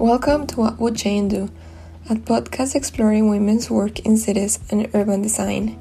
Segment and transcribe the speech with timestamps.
[0.00, 1.50] Welcome to What Would Jane Do,
[2.08, 5.76] a podcast exploring women's work in cities and urban design.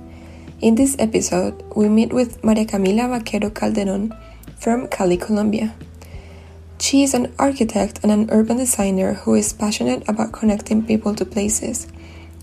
[0.60, 4.14] In this episode, we meet with Maria Camila Vaquero Calderon
[4.60, 5.74] from Cali, Colombia.
[6.82, 11.24] She is an architect and an urban designer who is passionate about connecting people to
[11.24, 11.88] places.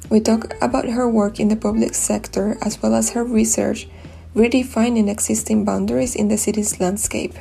[0.09, 3.87] We talk about her work in the public sector as well as her research
[4.35, 7.35] redefining existing boundaries in the city's landscape.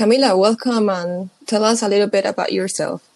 [0.00, 3.06] Camila, welcome and tell us a little bit about yourself.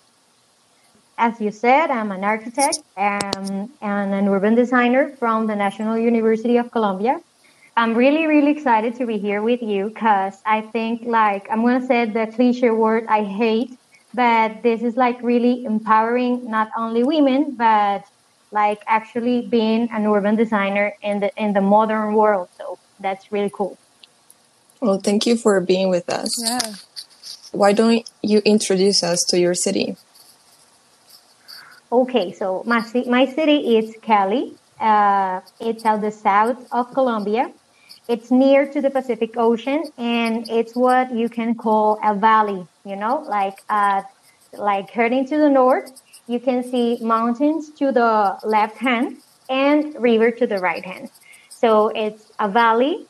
[1.17, 6.59] As you said, I'm an architect um, and an urban designer from the National University
[6.59, 7.23] of Colombia.
[7.75, 11.81] I'm really, really excited to be here with you because I think, like, I'm going
[11.81, 13.79] to say the cliche word I hate,
[14.13, 18.05] but this is like really empowering not only women, but
[18.53, 22.51] like actually being an urban designer in the in the modern world.
[22.59, 23.79] So that's really cool.
[24.85, 26.29] Well, thank you for being with us.
[26.45, 26.75] Yeah.
[27.53, 29.97] Why don't you introduce us to your city?
[31.91, 34.55] Okay, so my, my city is Cali.
[34.79, 37.51] Uh, it's out the south of Colombia.
[38.09, 42.67] It's near to the Pacific Ocean, and it's what you can call a valley.
[42.85, 44.03] You know, like uh,
[44.53, 45.93] like heading to the north,
[46.27, 49.17] you can see mountains to the left hand
[49.49, 51.11] and river to the right hand.
[51.49, 53.07] So it's a valley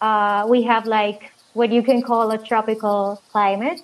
[0.00, 3.80] uh, we have like what you can call a tropical climate.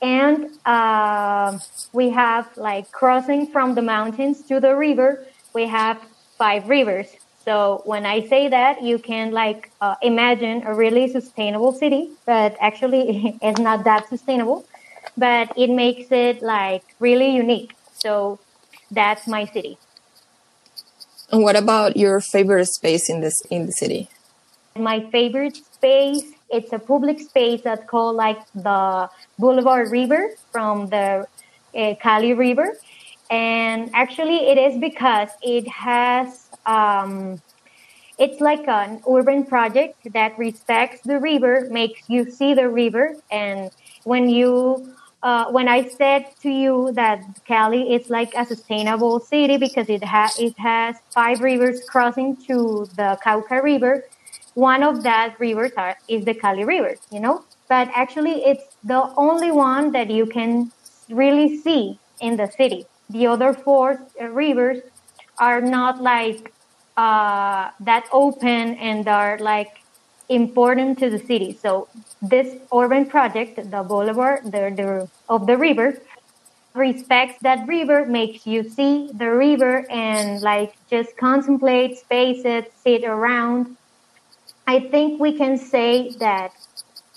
[0.00, 1.58] And uh,
[1.92, 6.00] we have like crossing from the mountains to the river, we have
[6.38, 7.08] five rivers.
[7.44, 12.56] So when I say that, you can like uh, imagine a really sustainable city, but
[12.60, 14.66] actually it's not that sustainable,
[15.16, 17.74] but it makes it like really unique.
[17.92, 18.38] So
[18.90, 19.78] that's my city.
[21.30, 24.08] And what about your favorite space in this in the city?
[24.76, 31.26] My favorite space, it's a public space that's called like the Boulevard River from the
[31.76, 32.76] uh, Cali River.
[33.30, 37.40] And actually it is because it has, um,
[38.18, 43.16] it's like an urban project that respects the river, makes you see the river.
[43.30, 43.70] And
[44.04, 49.56] when you, uh, when I said to you that Cali is like a sustainable city
[49.56, 54.04] because it has it has five rivers crossing to the Cauca River,
[54.54, 59.12] one of that rivers are, is the Cali River, you know, but actually it's the
[59.16, 60.70] only one that you can
[61.08, 62.84] really see in the city.
[63.08, 64.78] The other four uh, rivers
[65.38, 66.52] are not like
[66.96, 69.68] uh, that open and are like
[70.28, 71.58] important to the city.
[71.60, 71.88] So
[72.20, 75.98] this urban project, the boulevard the, the, of the river,
[76.74, 83.76] respects that river, makes you see the river and like just contemplate spaces, sit around
[84.66, 86.52] I think we can say that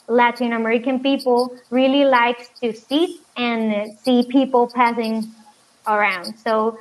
[0.08, 5.26] Latin American people really likes to sit and see people passing
[5.88, 6.38] around.
[6.40, 6.80] So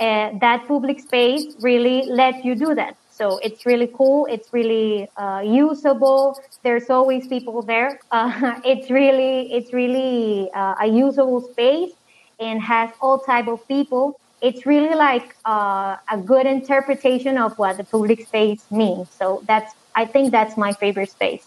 [0.00, 2.96] uh, that public space really lets you do that.
[3.10, 4.26] So it's really cool.
[4.26, 6.40] It's really uh, usable.
[6.62, 8.00] There's always people there.
[8.10, 11.92] Uh, it's really it's really uh, a usable space
[12.40, 14.18] and has all type of people.
[14.40, 19.08] It's really like uh, a good interpretation of what the public space means.
[19.10, 21.46] So that's I think that's my favorite space.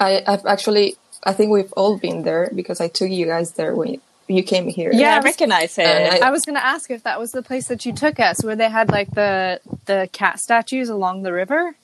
[0.00, 3.74] I, I've actually, I think we've all been there because I took you guys there
[3.74, 4.90] when you came here.
[4.92, 5.86] Yeah, I recognize it.
[5.86, 8.44] I, I was going to ask if that was the place that you took us,
[8.44, 11.74] where they had like the the cat statues along the river.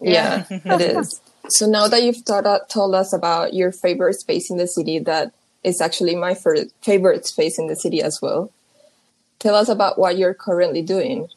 [0.00, 1.20] Yeah, it is.
[1.48, 5.32] So now that you've taught, told us about your favorite space in the city, that
[5.64, 8.50] is actually my favorite space in the city as well.
[9.38, 11.28] Tell us about what you're currently doing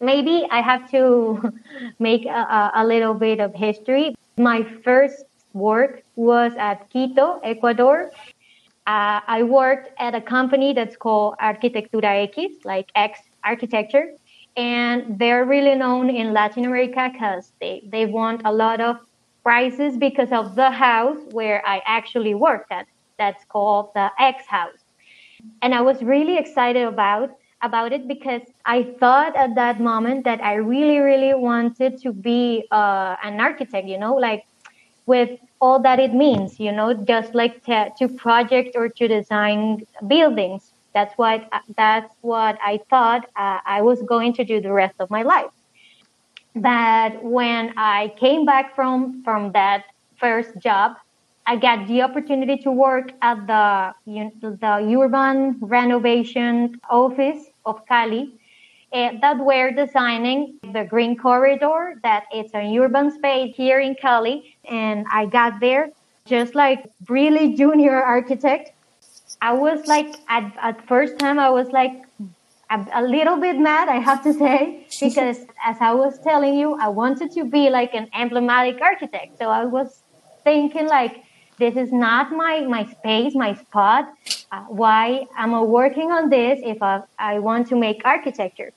[0.00, 1.52] maybe I have to
[1.98, 4.14] make a, a, little bit of history.
[4.36, 8.10] My first work was at Quito, Ecuador.
[8.86, 14.12] Uh, I worked at a company that's called Arquitectura X, like X architecture.
[14.56, 18.98] And they're really known in Latin America because they, they won a lot of
[19.42, 22.86] prizes because of the house where I actually worked at.
[23.18, 24.84] That's called the X House.
[25.62, 27.30] And I was really excited about
[27.64, 32.66] about it because I thought at that moment that I really, really wanted to be
[32.70, 34.44] uh, an architect, you know, like
[35.06, 35.30] with
[35.60, 40.72] all that it means, you know, just like to, to project or to design buildings.
[40.94, 45.10] That's what that's what I thought uh, I was going to do the rest of
[45.10, 45.50] my life.
[46.56, 49.84] But when I came back from from that
[50.16, 50.96] first job,
[51.46, 58.32] I got the opportunity to work at the the urban renovation office of Cali
[58.92, 64.56] uh, that we're designing the green corridor that it's an urban space here in Cali
[64.68, 65.90] and I got there
[66.26, 68.70] just like really junior architect.
[69.40, 72.04] I was like at, at first time I was like
[72.70, 76.76] a, a little bit mad, I have to say, because as I was telling you,
[76.80, 79.38] I wanted to be like an emblematic architect.
[79.38, 80.00] So I was
[80.44, 81.23] thinking like,
[81.58, 84.12] this is not my, my space, my spot.
[84.50, 88.72] Uh, why am I working on this if I, I want to make architecture?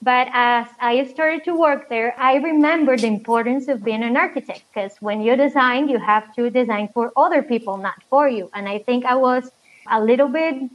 [0.00, 4.64] But as I started to work there, I remember the importance of being an architect
[4.72, 8.50] because when you design, you have to design for other people, not for you.
[8.52, 9.50] And I think I was
[9.88, 10.70] a little bit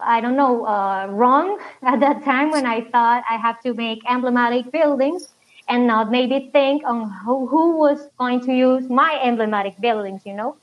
[0.00, 4.00] I don't know, uh, wrong at that time when I thought I have to make
[4.08, 5.28] emblematic buildings
[5.68, 10.34] and not maybe think on who, who was going to use my emblematic buildings, you
[10.34, 10.56] know?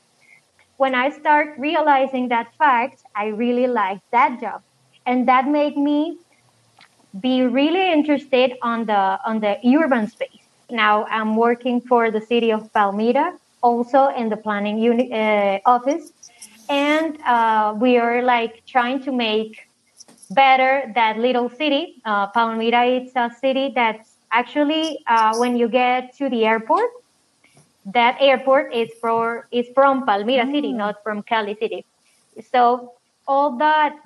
[0.76, 4.60] When I start realizing that fact, I really liked that job.
[5.06, 6.18] And that made me
[7.20, 10.48] be really interested on the, on the urban space.
[10.70, 13.32] Now I'm working for the city of Palmira,
[13.62, 16.12] also in the planning unit, uh, office
[16.68, 19.58] and uh, we are like trying to make
[20.30, 22.02] better that little city.
[22.04, 26.90] Uh, Palmira is a city that's actually uh, when you get to the airport,
[27.86, 30.52] that airport is for is from Palmira mm.
[30.52, 31.84] City, not from Cali City.
[32.50, 32.92] So
[33.26, 33.96] all that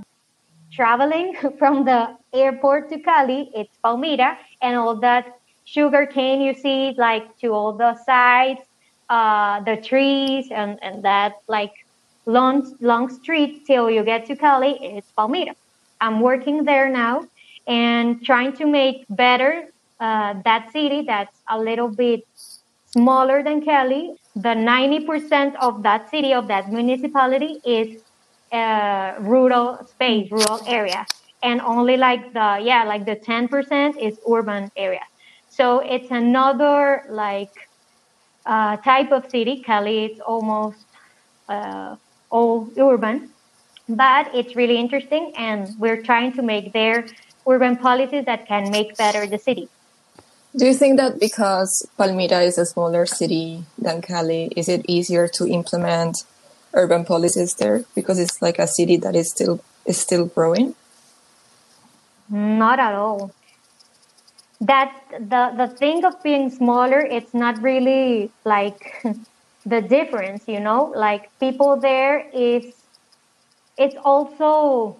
[0.72, 6.94] traveling from the airport to Cali, it's Palmira, and all that sugar cane you see
[6.96, 8.60] like to all the sides,
[9.08, 11.72] uh, the trees, and and that like
[12.26, 15.54] long, long street till you get to Cali, it's Palmira.
[16.00, 17.26] I'm working there now
[17.66, 19.68] and trying to make better
[20.00, 22.24] uh, that city that's a little bit
[22.92, 24.14] smaller than Cali.
[24.36, 28.02] The 90% of that city, of that municipality is
[28.52, 31.06] uh, rural space, rural area.
[31.42, 35.02] And only like the, yeah, like the 10% is urban area.
[35.48, 37.50] So it's another like
[38.46, 39.62] uh, type of city.
[39.62, 40.86] Cali, it's almost
[41.48, 41.96] uh,
[42.30, 43.30] all urban,
[43.88, 47.06] but it's really interesting, and we're trying to make their
[47.48, 49.68] urban policies that can make better the city.
[50.56, 55.28] Do you think that because Palmira is a smaller city than Cali, is it easier
[55.28, 56.24] to implement
[56.74, 60.74] urban policies there because it's like a city that is still is still growing?
[62.28, 63.32] Not at all.
[64.60, 69.04] That the the thing of being smaller, it's not really like
[69.66, 72.64] the difference, you know, like people there is,
[73.76, 74.96] it's also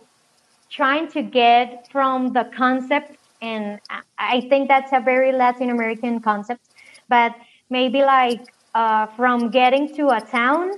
[0.70, 3.80] trying to get from the concept, and
[4.18, 6.60] I think that's a very Latin American concept,
[7.08, 7.34] but
[7.70, 8.40] maybe like
[8.74, 10.72] uh, from getting to a town,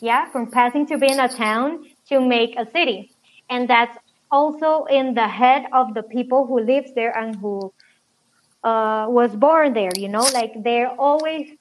[0.00, 3.10] yeah, from passing to being a town to make a city.
[3.50, 3.96] And that's
[4.30, 7.72] also in the head of the people who lives there and who
[8.64, 11.56] uh, was born there, you know, like they're always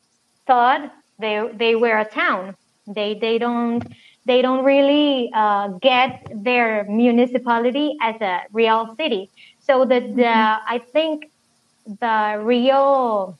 [0.46, 2.56] thought they they were a town.
[2.88, 3.84] They they don't
[4.26, 9.30] they don't really uh, get their municipality as a real city.
[9.68, 10.76] So the mm-hmm.
[10.76, 11.30] I think
[11.86, 13.38] the real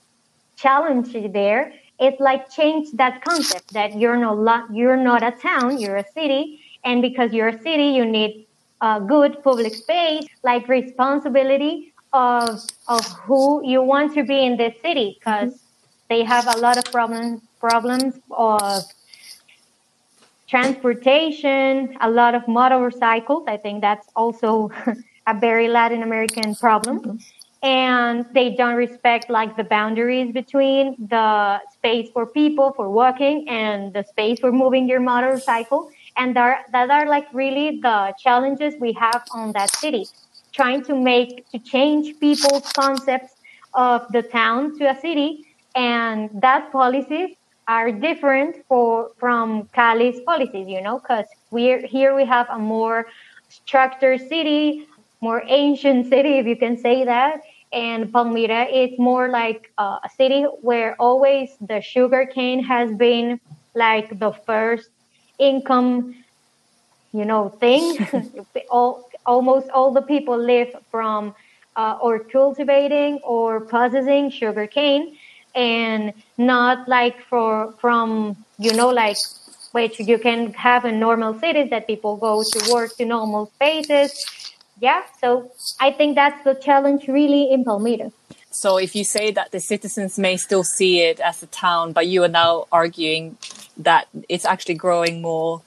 [0.58, 5.96] challenge there is like change that concept that you're not you're not a town, you're
[5.96, 8.46] a city, and because you're a city, you need
[8.82, 14.76] a good public space, like responsibility of of who you want to be in this
[14.82, 16.10] city, because mm-hmm.
[16.10, 18.84] they have a lot of problems problems of
[20.48, 23.44] transportation, a lot of motorcycles.
[23.48, 24.72] I think that's also
[25.28, 27.00] a very Latin American problem.
[27.00, 27.18] Mm-hmm.
[27.64, 33.94] And they don't respect like the boundaries between the space for people for walking and
[33.94, 35.90] the space for moving your motorcycle.
[36.16, 40.06] And there, that are like really the challenges we have on that city,
[40.54, 43.34] trying to make, to change people's concepts
[43.74, 45.46] of the town to a city.
[45.76, 47.36] And that policies
[47.68, 53.08] are different for from Cali's policies, you know, because we're here we have a more
[53.50, 54.88] structured city,
[55.22, 57.42] more ancient city, if you can say that.
[57.72, 63.40] And Palmira is more like uh, a city where always the sugar cane has been
[63.76, 64.90] like the first
[65.38, 66.16] income,
[67.12, 67.98] you know, thing.
[68.72, 71.36] all, almost all the people live from
[71.76, 75.18] uh, or cultivating or processing sugar cane
[75.56, 79.18] and not like for from you know like
[79.72, 84.12] which you can have in normal cities that people go to work to normal spaces
[84.80, 88.12] yeah so i think that's the challenge really in palmira
[88.50, 92.08] so if you say that the citizens may still see it as a town but
[92.08, 93.38] you are now arguing
[93.78, 95.62] that it's actually growing more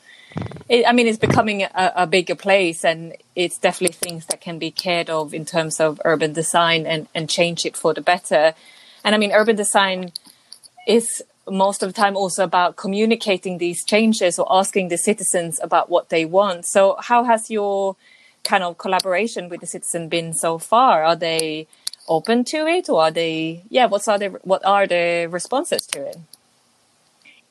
[0.69, 4.59] it, I mean, it's becoming a, a, bigger place, and it's definitely things that can
[4.59, 8.55] be cared of in terms of urban design and, and change it for the better.
[9.03, 10.13] And I mean, urban design
[10.87, 15.91] is most of the time also about communicating these changes or asking the citizens about
[15.91, 16.67] what they want.
[16.67, 17.97] So, how has your
[18.45, 21.05] kind of collaboration with the citizen been so far?
[21.05, 21.67] Are they
[22.09, 23.63] open to it, or are they?
[23.69, 26.17] Yeah, what's are the what are the responses to it?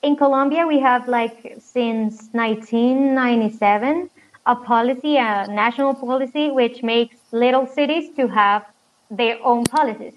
[0.02, 4.10] In Colombia, we have like since 1997
[4.46, 8.66] a policy, a national policy, which makes little cities to have
[9.12, 10.14] their own policies.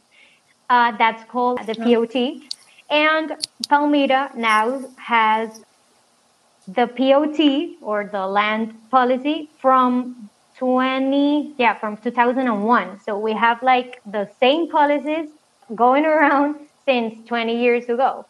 [0.70, 2.16] Uh, that's called the POT.
[2.88, 3.36] And
[3.68, 5.64] Palmira now has
[6.68, 10.30] the POT or the land policy from
[10.62, 13.00] 20, yeah, from 2001.
[13.00, 15.28] So we have like the same policies
[15.74, 16.54] going around
[16.84, 18.24] since 20 years ago.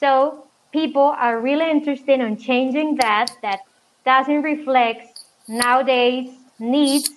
[0.00, 3.60] So people are really interested in changing that, that
[4.06, 7.10] doesn't reflect nowadays needs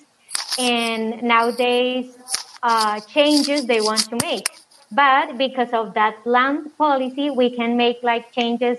[0.58, 2.18] and nowadays
[2.62, 4.50] uh, changes they want to make.
[4.92, 8.78] But because of that land policy, we can make like changes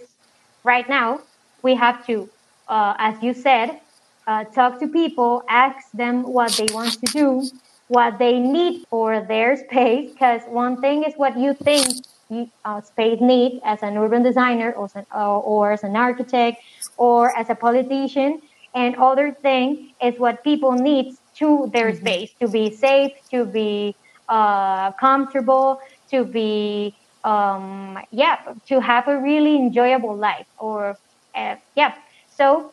[0.63, 1.21] right now.
[1.63, 2.29] We have to,
[2.69, 3.81] uh, as you said,
[4.27, 7.49] uh, talk to people, ask them what they want to do,
[7.89, 10.11] what they need for their space.
[10.13, 11.87] Because one thing is what you think
[12.29, 16.63] you, uh, space need as an urban designer or, or as an architect
[16.97, 18.41] or as a politician.
[18.75, 22.07] And other thing is what people need to their mm-hmm.
[22.07, 23.97] space to be safe, to be
[24.29, 30.47] uh, comfortable, to be um, yeah, to have a really enjoyable life.
[30.59, 30.97] Or
[31.35, 31.95] uh, yeah,
[32.31, 32.73] so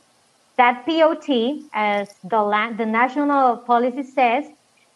[0.57, 1.29] that POT,
[1.73, 4.45] as the land, the national policy says,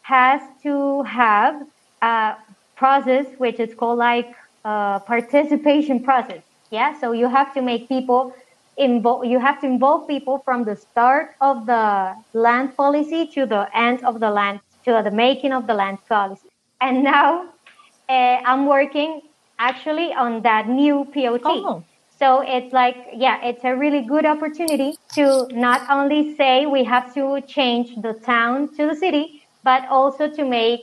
[0.02, 1.66] has to have
[2.02, 2.36] a
[2.76, 4.34] process which is called like
[4.66, 6.42] a participation process.
[6.72, 8.34] Yeah, so you have to make people
[8.78, 13.68] involve you have to involve people from the start of the land policy to the
[13.78, 16.48] end of the land to the making of the land policy
[16.80, 17.46] and now
[18.10, 19.22] uh, i'm working
[19.60, 21.84] actually on that new POT oh.
[22.22, 27.14] So it's like yeah it's a really good opportunity to not only say we have
[27.14, 30.82] to change the town to the city but also to make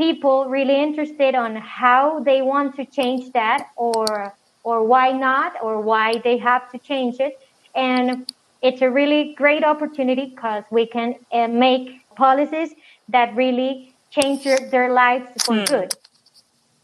[0.00, 5.80] people really interested on how they want to change that or or why not or
[5.80, 7.38] why they have to change it.
[7.74, 8.30] And
[8.62, 11.84] it's a really great opportunity because we can uh, make
[12.16, 12.70] policies
[13.08, 15.64] that really change your, their lives for hmm.
[15.64, 15.94] good.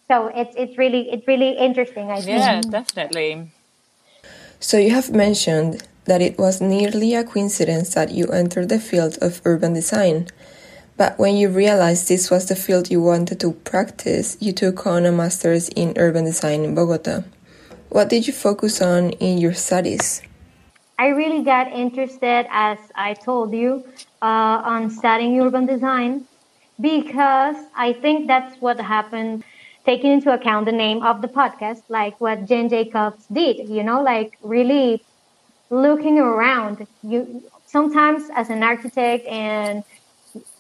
[0.09, 2.11] So it's it's really it's really interesting.
[2.11, 2.39] I think.
[2.39, 3.51] Yeah, definitely.
[4.61, 9.19] So you have mentioned that it was nearly a coincidence that you entered the field
[9.21, 10.29] of urban design.
[10.97, 15.05] But when you realized this was the field you wanted to practice, you took on
[15.05, 17.25] a master's in urban design in Bogota.
[17.91, 20.23] What did you focus on in your studies?
[20.99, 23.85] I really got interested, as I told you,
[24.23, 26.25] uh, on studying urban design
[26.81, 29.45] because I think that's what happened,
[29.87, 34.03] taking into account the name of the podcast, like what Jane Jacobs did, you know,
[34.03, 35.03] like really
[35.71, 36.87] looking around.
[37.03, 39.85] You sometimes as an architect and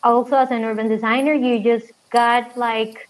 [0.02, 3.08] also as an urban designer, you just got like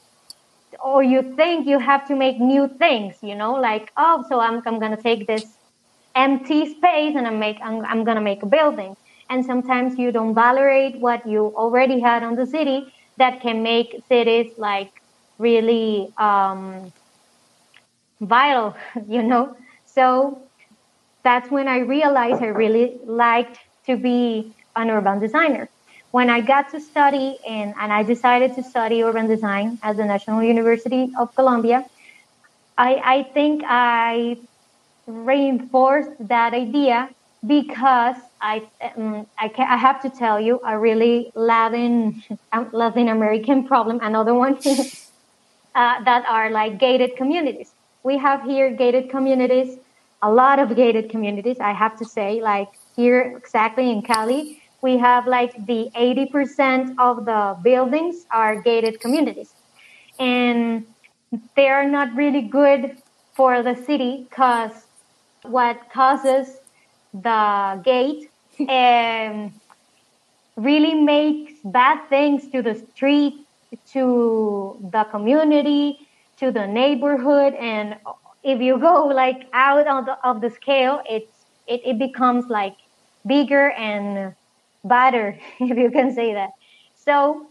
[0.82, 4.62] or you think you have to make new things, you know, like, oh, so I'm,
[4.66, 5.44] I'm to take this
[6.14, 8.96] empty space and I'm, make, I'm, I'm to make a building.
[9.28, 14.02] And sometimes you don't validate what you already had on the city that can make
[14.08, 14.92] cities like
[15.38, 16.92] really um,
[18.20, 18.76] vital,
[19.08, 19.56] you know.
[19.86, 20.42] So
[21.22, 25.68] that's when I realized I really liked to be an urban designer
[26.16, 30.04] when I got to study and, and I decided to study urban design at the
[30.06, 31.84] National University of Colombia,
[32.78, 34.38] I, I think I
[35.06, 37.10] reinforced that idea
[37.46, 38.66] because I,
[38.96, 42.22] um, I, can, I have to tell you a really Latin,
[42.72, 44.58] Latin American problem, another one,
[45.76, 47.70] uh, that are like gated communities.
[48.02, 49.78] We have here gated communities,
[50.22, 54.98] a lot of gated communities, I have to say, like here exactly in Cali we
[54.98, 59.52] have like the 80% of the buildings are gated communities.
[60.18, 60.86] And
[61.56, 62.96] they are not really good
[63.34, 64.72] for the city because
[65.42, 66.58] what causes
[67.12, 68.30] the gate
[68.68, 69.52] um,
[70.56, 73.45] really makes bad things to the street,
[73.92, 75.98] to the community,
[76.38, 77.54] to the neighborhood.
[77.54, 77.96] And
[78.42, 82.76] if you go like out of the, of the scale, it's, it, it becomes like
[83.26, 84.34] bigger and
[84.84, 86.50] better, if you can say that.
[86.94, 87.46] So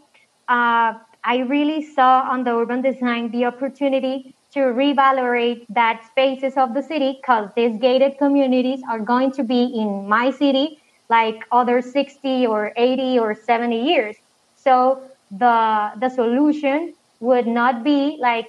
[0.48, 0.93] uh,
[1.24, 6.81] I really saw on the urban design the opportunity to revalorate that spaces of the
[6.81, 10.79] city because these gated communities are going to be in my city
[11.10, 14.15] like other 60 or 80 or 70 years.
[14.55, 15.03] So
[15.38, 18.48] the the solution would not be like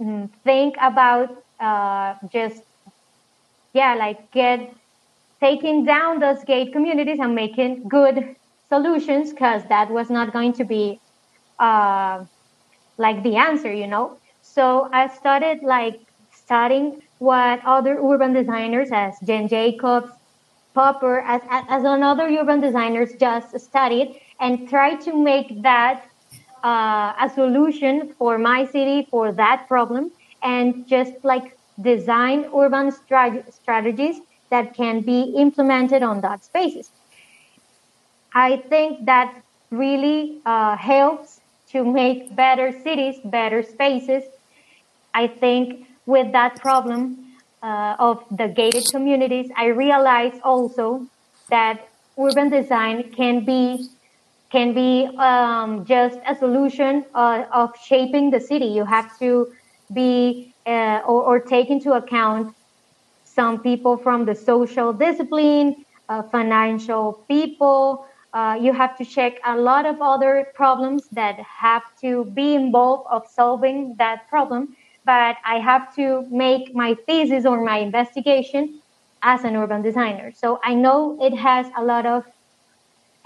[0.00, 1.30] mm, think about
[1.60, 2.62] uh, just
[3.72, 4.74] yeah like get
[5.40, 8.34] taking down those gate communities and making good
[8.68, 11.00] solutions because that was not going to be
[11.58, 12.24] uh,
[12.98, 14.18] like the answer you know?
[14.42, 15.96] So i started like
[16.30, 20.10] studying what other urban designers as Jane Jacobs
[20.74, 26.07] popper as, as another urban designers just studied and try to make that
[26.64, 30.10] uh, a solution for my city for that problem
[30.42, 34.16] and just like design urban strat- strategies
[34.50, 36.90] that can be implemented on that spaces.
[38.34, 44.24] I think that really uh, helps to make better cities, better spaces.
[45.14, 51.06] I think with that problem uh, of the gated communities, I realize also
[51.50, 51.88] that
[52.18, 53.88] urban design can be
[54.50, 58.66] can be um, just a solution uh, of shaping the city.
[58.66, 59.48] You have to
[59.92, 62.54] be uh, or, or, take into account
[63.24, 65.76] some people from the social discipline,
[66.10, 68.06] uh, financial people.
[68.34, 73.06] Uh, you have to check a lot of other problems that have to be involved
[73.10, 74.76] of solving that problem.
[75.06, 78.82] But I have to make my thesis or my investigation
[79.22, 80.32] as an urban designer.
[80.32, 82.24] So I know it has a lot of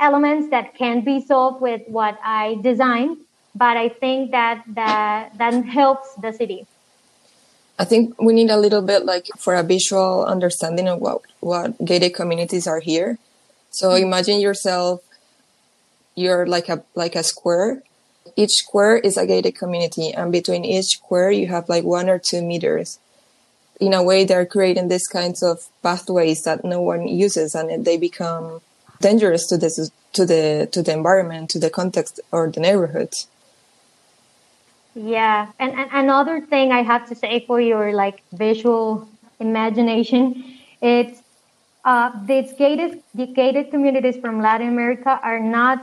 [0.03, 3.19] elements that can be solved with what I design,
[3.55, 6.67] but I think that that that helps the city.
[7.79, 11.79] I think we need a little bit like for a visual understanding of what what
[11.85, 13.19] gated communities are here.
[13.71, 14.05] So mm-hmm.
[14.05, 15.01] imagine yourself
[16.15, 17.83] you're like a like a square.
[18.37, 22.19] Each square is a gated community and between each square you have like one or
[22.19, 22.99] two meters.
[23.81, 27.97] In a way they're creating these kinds of pathways that no one uses and they
[27.97, 28.61] become
[29.03, 33.13] dangerous to this to the to the environment, to the context or the neighborhood.
[34.95, 39.09] Yeah, and, and another thing I have to say for your like visual
[39.41, 40.45] imagination,
[40.81, 41.21] it's
[41.85, 43.03] uh, these gated
[43.35, 45.79] gated communities from Latin America are not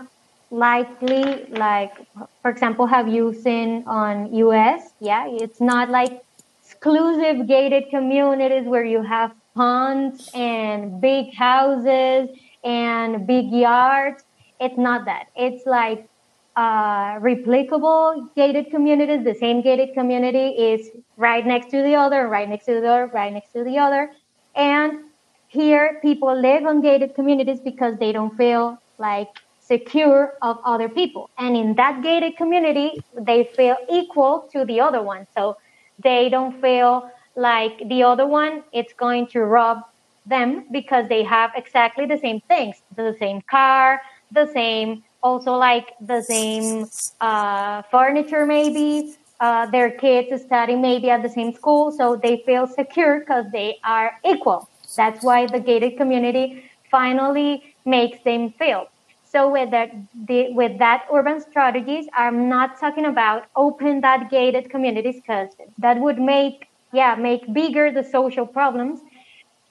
[0.51, 1.93] likely like,
[2.41, 4.91] for example, have you seen on U.S.
[4.99, 6.21] Yeah, it's not like
[6.63, 12.29] exclusive gated communities where you have ponds and big houses
[12.63, 14.23] and big yards.
[14.59, 15.27] It's not that.
[15.35, 16.07] It's like
[16.55, 19.23] uh, replicable gated communities.
[19.23, 23.07] The same gated community is right next to the other, right next to the other,
[23.13, 24.11] right next to the other.
[24.55, 25.05] And
[25.47, 31.29] here, people live on gated communities because they don't feel like secure of other people.
[31.37, 35.27] And in that gated community, they feel equal to the other one.
[35.33, 35.57] So
[36.03, 39.83] they don't feel like the other one, it's going to rob
[40.25, 44.01] them because they have exactly the same things the same car
[44.31, 46.89] the same also like the same
[47.21, 49.15] uh, furniture maybe.
[49.39, 53.77] Uh, their kids study maybe at the same school so they feel secure because they
[53.85, 54.69] are equal.
[54.97, 58.87] That's why the gated community finally makes them feel.
[59.23, 59.91] So with that
[60.27, 65.99] the, with that urban strategies i'm not talking about open that gated communities because that
[65.99, 68.99] would make yeah make bigger the social problems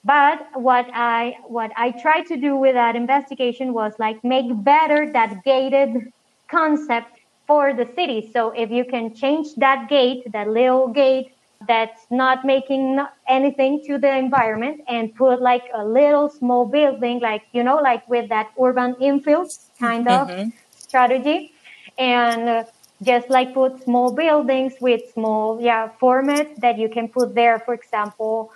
[0.04, 5.10] but what I what I tried to do with that investigation was like make better
[5.12, 6.12] that gated
[6.48, 8.30] concept for the city.
[8.32, 11.32] So if you can change that gate, that little gate
[11.66, 17.42] that's not making anything to the environment and put like a little small building, like,
[17.52, 19.46] you know, like with that urban infill
[19.80, 20.50] kind of mm-hmm.
[20.76, 21.52] strategy.
[21.98, 22.64] And uh,
[23.02, 27.74] just like put small buildings with small, yeah, format that you can put there, for
[27.74, 28.52] example,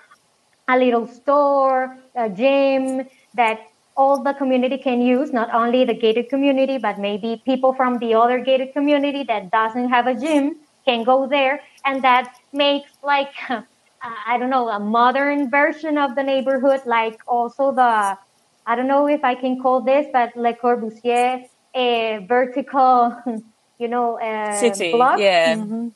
[0.69, 3.61] a little store, a gym that
[3.97, 8.15] all the community can use, not only the gated community, but maybe people from the
[8.15, 11.61] other gated community that doesn't have a gym can go there.
[11.85, 13.63] And that makes like, uh,
[14.03, 18.17] I don't know, a modern version of the neighborhood, like also the,
[18.67, 21.45] I don't know if I can call this, but Le Corbusier
[21.75, 23.17] a vertical,
[23.79, 24.93] you know, uh, city.
[24.93, 25.19] Block.
[25.19, 25.57] Yeah.
[25.57, 25.89] Mm-hmm.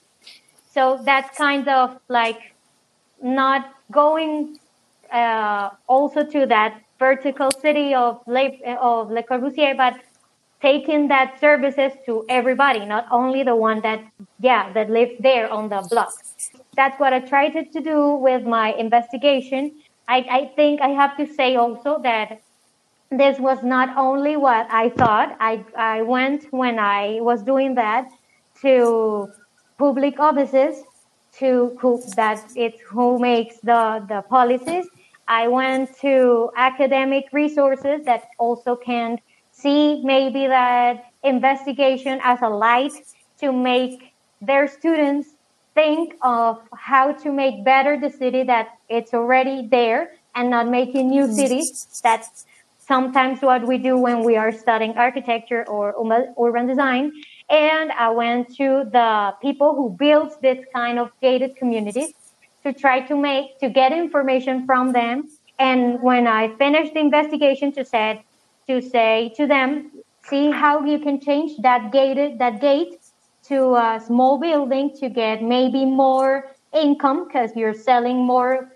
[0.73, 2.55] So that's kind of like
[3.23, 4.59] not going
[5.13, 9.95] uh, also to that vertical city of Le, of Le Corbusier, but
[10.63, 14.01] taking that services to everybody, not only the one that,
[14.41, 16.13] yeah, that lives there on the block.
[16.75, 19.73] That's what I tried to do with my investigation.
[20.09, 22.41] I, I think I have to say also that
[23.11, 25.37] this was not only what I thought.
[25.41, 28.09] I, I went when I was doing that
[28.63, 29.29] to
[29.79, 30.83] public offices
[31.39, 34.87] to who that it's who makes the the policies.
[35.29, 39.19] I went to academic resources that also can
[39.51, 42.93] see maybe that investigation as a light
[43.41, 45.31] to make their students
[45.75, 51.11] think of how to make better the city that it's already there and not making
[51.11, 51.33] new mm-hmm.
[51.33, 52.01] cities.
[52.03, 52.47] That's
[52.79, 55.95] sometimes what we do when we are studying architecture or
[56.39, 57.13] urban design.
[57.49, 62.13] And I went to the people who built this kind of gated communities
[62.65, 65.29] to try to make, to get information from them.
[65.59, 68.25] And when I finished the investigation to say,
[68.67, 69.93] to say to them,
[70.25, 72.99] see how you can change that gated, that gate
[73.45, 78.73] to a small building to get maybe more income because you're selling more,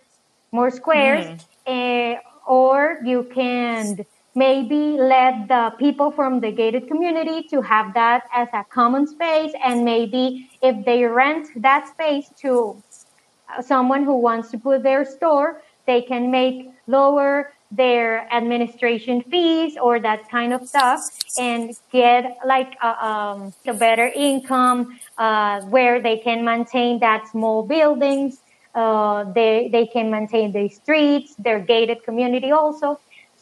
[0.52, 1.26] more squares.
[1.66, 2.16] Mm.
[2.16, 8.24] Uh, or you can maybe let the people from the gated community to have that
[8.34, 12.80] as a common space and maybe if they rent that space to
[13.60, 20.00] someone who wants to put their store they can make lower their administration fees or
[20.00, 21.00] that kind of stuff
[21.38, 27.62] and get like a, um, a better income uh, where they can maintain that small
[27.62, 28.38] buildings
[28.74, 33.00] uh, they, they can maintain the streets their gated community also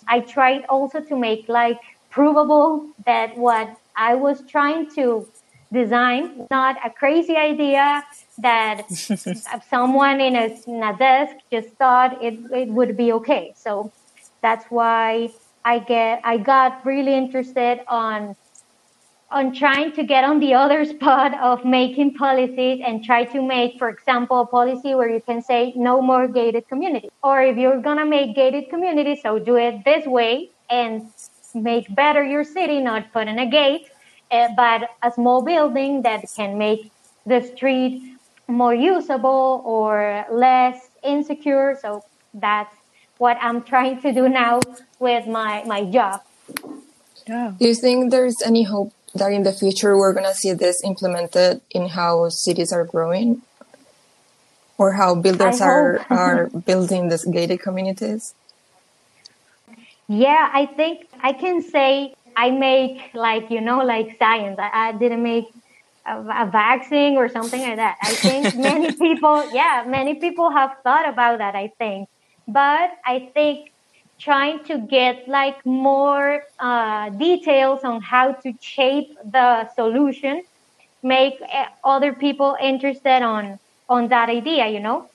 [0.08, 1.78] I tried also to make like
[2.10, 5.28] provable that what I was trying to
[5.72, 8.02] design, not a crazy idea
[8.38, 8.90] that
[9.70, 13.52] someone in a, in a desk just thought it, it would be okay.
[13.56, 13.92] So
[14.40, 15.30] that's why
[15.64, 18.36] I get, I got really interested on
[19.30, 23.78] on trying to get on the other spot of making policies and try to make,
[23.78, 27.10] for example, a policy where you can say no more gated communities.
[27.22, 31.10] Or if you're going to make gated communities, so do it this way and
[31.54, 33.88] make better your city, not put in a gate,
[34.30, 36.90] uh, but a small building that can make
[37.26, 41.78] the street more usable or less insecure.
[41.82, 42.74] So that's
[43.18, 44.60] what I'm trying to do now
[44.98, 46.22] with my, my job.
[47.26, 47.52] Yeah.
[47.58, 50.82] Do you think there's any hope that in the future we're going to see this
[50.84, 53.42] implemented in how cities are growing
[54.76, 58.34] or how builders are are building these gated communities?
[60.06, 64.58] Yeah i think i can say i make like you know like science.
[64.58, 65.46] I, I didn't make
[66.06, 67.98] a, a vaccine or something like that.
[68.00, 72.08] I think many people yeah many people have thought about that i think.
[72.46, 73.72] But i think
[74.18, 80.42] trying to get like more uh, details on how to shape the solution
[81.02, 85.08] make eh, other people interested on on that idea you know?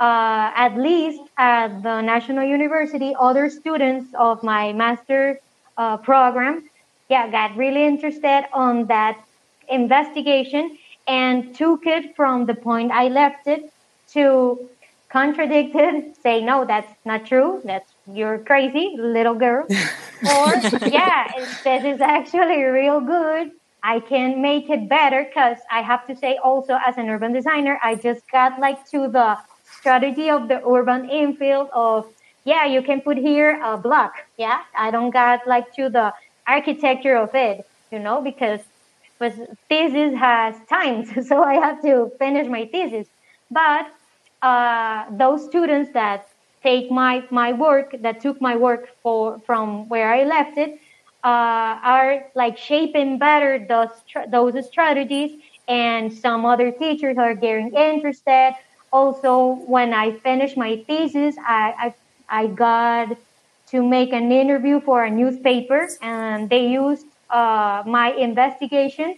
[0.00, 5.40] Uh, at least at the national university other students of my master
[5.76, 6.68] uh, program
[7.08, 9.18] yeah got really interested on that
[9.68, 13.72] investigation and took it from the point i left it
[14.08, 14.58] to
[15.08, 17.60] contradict it say no that's not true.
[17.64, 19.66] That's you're crazy little girl.
[19.68, 20.54] Or
[20.88, 21.26] yeah
[21.62, 26.38] this is actually real good i can make it better because i have to say
[26.42, 29.38] also as an urban designer i just got like to the
[29.78, 32.06] strategy of the urban infill of
[32.44, 34.62] yeah you can put here a block yeah?
[34.74, 36.12] I don't got like to the
[36.46, 38.60] architecture of it you know because
[39.20, 39.34] but
[39.68, 43.06] thesis has times so i have to finish my thesis.
[43.50, 43.86] But
[44.42, 46.28] uh, those students that
[46.62, 50.80] take my my work that took my work for from where I left it
[51.24, 53.90] uh, are like shaping better those
[54.30, 58.54] those strategies, and some other teachers are getting interested.
[58.92, 61.94] Also, when I finished my thesis, I
[62.28, 63.16] I, I got
[63.70, 69.16] to make an interview for a newspaper, and they used uh, my investigation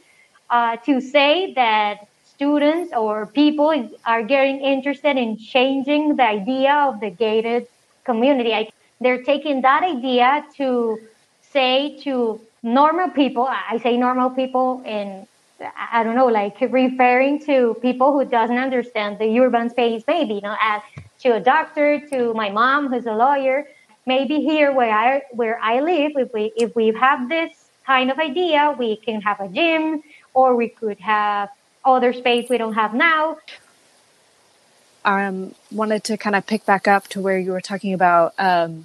[0.50, 2.08] uh, to say that
[2.40, 3.68] students or people
[4.06, 7.66] are getting interested in changing the idea of the gated
[8.04, 8.54] community.
[8.54, 10.98] I, they're taking that idea to
[11.42, 15.26] say to normal people, I say normal people in,
[15.92, 20.40] I don't know, like referring to people who doesn't understand the urban space, maybe, you
[20.40, 20.80] know, as
[21.24, 23.66] to a doctor, to my mom who's a lawyer.
[24.06, 27.50] Maybe here where I, where I live, if we, if we have this
[27.86, 31.50] kind of idea, we can have a gym or we could have
[31.84, 33.38] other space we don't have now.
[35.04, 38.84] Um, wanted to kind of pick back up to where you were talking about um,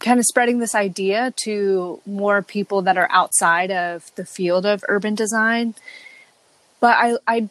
[0.00, 4.84] kind of spreading this idea to more people that are outside of the field of
[4.88, 5.74] urban design.
[6.80, 7.48] But I, I,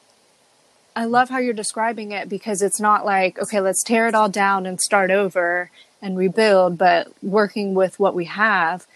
[0.96, 4.30] I love how you're describing it because it's not like okay, let's tear it all
[4.30, 8.88] down and start over and rebuild, but working with what we have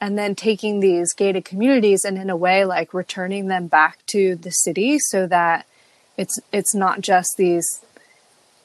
[0.00, 4.36] and then taking these gated communities and in a way like returning them back to
[4.36, 5.66] the city so that
[6.16, 7.84] it's it's not just these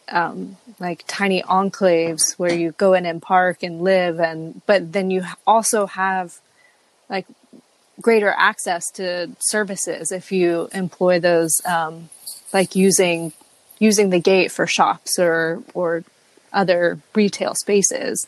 [0.10, 5.10] um, like tiny enclaves where you go in and park and live and but then
[5.10, 6.40] you also have
[7.10, 7.26] like
[8.02, 12.10] greater access to services if you employ those um,
[12.52, 13.32] like using
[13.80, 16.04] using the gate for shops or or
[16.52, 18.28] other retail spaces.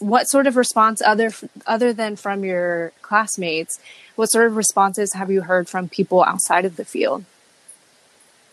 [0.00, 1.30] What sort of response other
[1.66, 3.78] other than from your classmates?
[4.16, 7.24] What sort of responses have you heard from people outside of the field?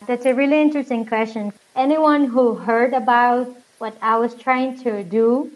[0.05, 1.53] That's a really interesting question.
[1.75, 5.51] Anyone who heard about what I was trying to do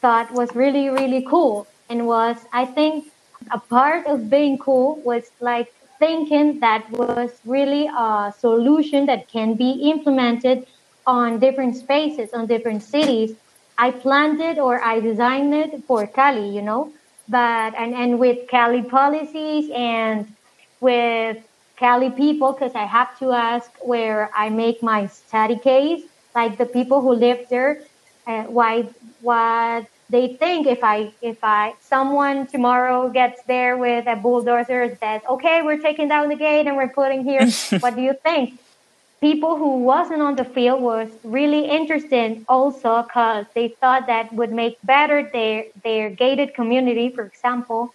[0.00, 3.10] thought was really, really cool and was, I think,
[3.50, 9.54] a part of being cool was like thinking that was really a solution that can
[9.54, 10.66] be implemented
[11.06, 13.34] on different spaces, on different cities.
[13.78, 16.92] I planned it or I designed it for Cali, you know,
[17.28, 20.32] but, and, and with Cali policies and
[20.80, 21.38] with
[21.76, 26.66] Cali people, because I have to ask where I make my study case, like the
[26.66, 27.82] people who live there,
[28.26, 28.88] uh, why,
[29.20, 35.22] what they think if I if I someone tomorrow gets there with a bulldozer says,
[35.28, 37.48] okay, we're taking down the gate and we're putting here.
[37.80, 38.60] what do you think?
[39.20, 44.52] People who wasn't on the field was really interested also because they thought that would
[44.52, 47.94] make better their their gated community, for example,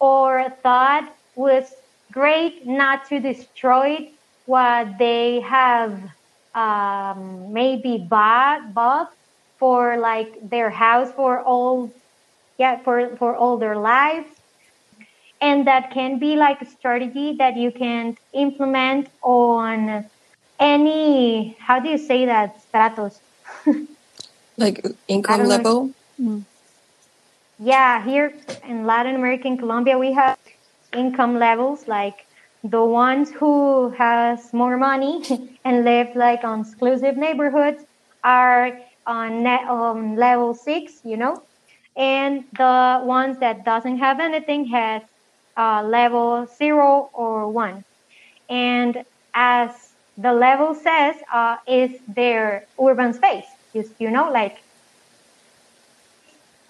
[0.00, 1.72] or thought was
[2.12, 4.10] great not to destroy
[4.46, 5.92] what they have
[6.54, 9.12] um, maybe bought bought
[9.58, 11.92] for like their house for all
[12.58, 14.28] yeah for for all their lives.
[15.40, 20.06] And that can be like a strategy that you can implement on
[20.58, 22.60] any how do you say that?
[22.62, 23.18] Stratos.
[24.56, 25.90] Like income level?
[26.20, 26.44] Mm.
[27.58, 30.38] yeah here in latin america in colombia we have
[30.92, 32.24] income levels like
[32.64, 35.22] the ones who has more money
[35.64, 37.84] and live like on exclusive neighborhoods
[38.22, 41.42] are on net, um, level six, you know,
[41.96, 45.02] and the ones that doesn't have anything has
[45.56, 47.84] uh, level zero or one.
[48.48, 49.83] And as
[50.16, 53.46] the level says, uh, is their urban space.
[53.72, 54.62] Just, you know, like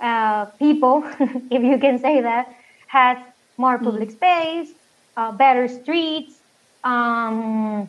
[0.01, 1.05] uh, people,
[1.51, 2.55] if you can say that,
[2.87, 3.19] has
[3.57, 3.85] more mm-hmm.
[3.85, 4.13] public mm.
[4.13, 4.71] space,
[5.17, 6.35] uh, better streets,
[6.83, 7.89] um,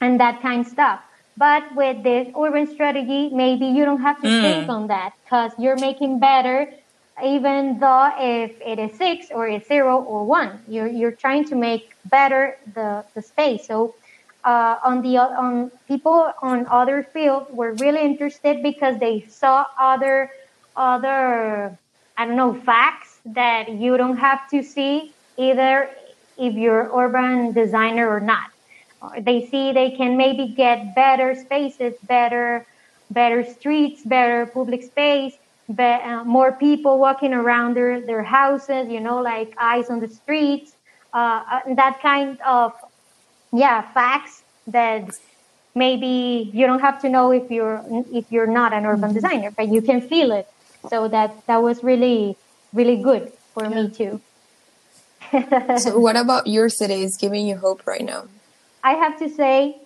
[0.00, 1.00] and that kind of stuff.
[1.36, 4.40] But with this urban strategy, maybe you don't have to mm.
[4.40, 6.72] think on that because you're making better,
[7.24, 11.56] even though if it is six or it's zero or one, you're, you're trying to
[11.56, 13.66] make better the, the space.
[13.66, 13.94] So,
[14.44, 20.30] uh, on the, on people on other fields were really interested because they saw other,
[20.76, 21.76] other,
[22.16, 25.88] I don't know, facts that you don't have to see either
[26.36, 28.50] if you're urban designer or not.
[29.20, 32.66] They see they can maybe get better spaces, better,
[33.10, 35.34] better streets, better public space,
[35.74, 40.08] be, uh, more people walking around their, their houses, you know, like eyes on the
[40.08, 40.74] streets,
[41.12, 42.72] uh, uh, that kind of,
[43.54, 45.08] yeah, facts that
[45.74, 49.14] maybe you don't have to know if you're if you're not an urban mm-hmm.
[49.14, 50.48] designer, but you can feel it.
[50.90, 52.36] So that that was really
[52.72, 54.20] really good for me too.
[55.78, 58.24] so what about your city is giving you hope right now?
[58.82, 59.76] I have to say,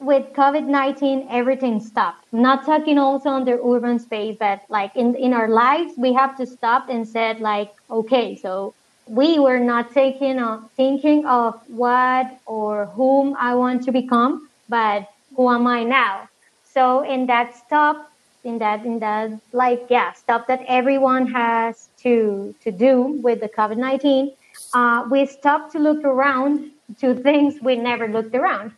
[0.00, 2.24] with COVID 19, everything stopped.
[2.32, 6.36] Not talking also on the urban space, but like in, in our lives, we have
[6.38, 8.74] to stop and said, like, okay, so
[9.06, 15.08] we were not taking uh, thinking of what or whom I want to become, but
[15.36, 16.28] who am I now?
[16.64, 18.10] So in that stop,
[18.44, 23.48] in that in that like yeah, stop that everyone has to to do with the
[23.48, 24.32] COVID nineteen,
[24.72, 28.72] uh, we stopped to look around to things we never looked around.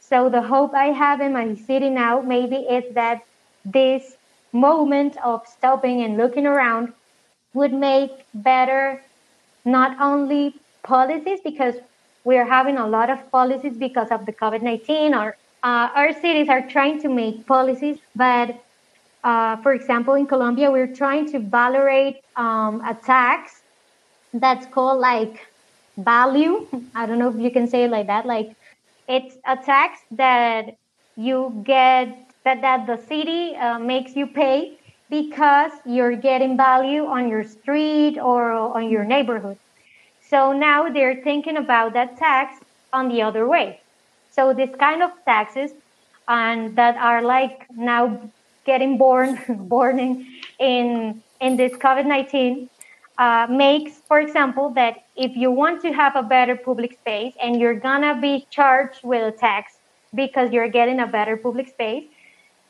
[0.00, 3.22] So the hope I have in my city now maybe is that
[3.64, 4.16] this
[4.52, 6.92] moment of stopping and looking around
[7.52, 9.02] would make better
[9.64, 11.74] not only policies because
[12.24, 16.66] we're having a lot of policies because of the COVID-19 or uh, our cities are
[16.68, 18.62] trying to make policies, but
[19.24, 23.62] uh, for example, in Colombia, we're trying to valorate um, a tax
[24.32, 25.46] that's called like
[25.96, 26.66] value.
[26.94, 28.26] I don't know if you can say it like that.
[28.26, 28.52] Like
[29.08, 30.76] it's a tax that
[31.16, 34.77] you get that, that the city uh, makes you pay
[35.10, 39.58] because you're getting value on your street or on your neighborhood.
[40.20, 43.80] So now they're thinking about that tax on the other way.
[44.30, 45.72] So this kind of taxes
[46.28, 48.20] and that are like now
[48.64, 50.26] getting born born in
[50.58, 52.68] in, in this COVID-19
[53.18, 57.60] uh, makes, for example, that if you want to have a better public space and
[57.60, 59.72] you're gonna be charged with a tax
[60.14, 62.04] because you're getting a better public space,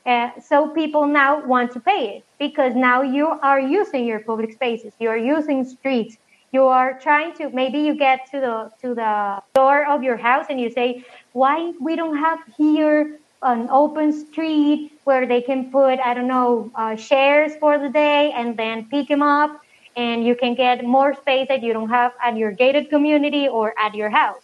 [0.09, 4.53] uh, so people now want to pay it because now you are using your public
[4.53, 6.17] spaces, you are using streets,
[6.51, 10.47] you are trying to maybe you get to the to the door of your house
[10.49, 16.01] and you say, why we don't have here an open street where they can put
[16.01, 19.61] I don't know uh, shares for the day and then pick them up,
[19.95, 23.75] and you can get more space that you don't have at your gated community or
[23.79, 24.43] at your house.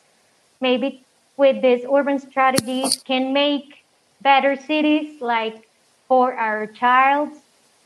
[0.60, 1.02] Maybe
[1.36, 3.83] with these urban strategies can make
[4.24, 5.68] better cities like
[6.08, 7.28] for our child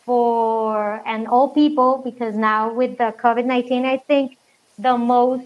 [0.07, 4.38] for and all people because now with the covid-19 i think
[4.79, 5.44] the most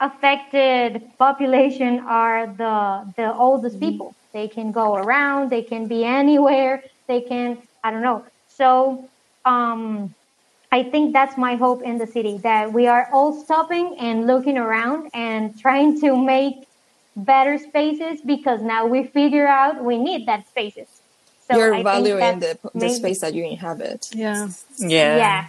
[0.00, 2.76] affected population are the
[3.16, 3.90] the oldest mm-hmm.
[3.90, 9.04] people they can go around they can be anywhere they can i don't know so
[9.44, 10.14] um
[10.70, 14.56] i think that's my hope in the city that we are all stopping and looking
[14.56, 16.67] around and trying to make
[17.24, 20.88] better spaces because now we figure out we need that spaces
[21.48, 24.10] so You're I valuing the, the space that you inhabit.
[24.12, 24.48] Yeah.
[24.78, 25.16] Yeah.
[25.16, 25.48] Yeah.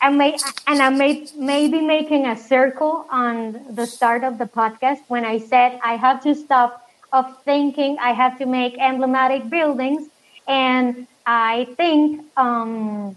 [0.00, 5.00] And, may, and I may maybe making a circle on the start of the podcast
[5.08, 10.08] when I said I have to stop of thinking I have to make emblematic buildings.
[10.46, 13.16] And I think um,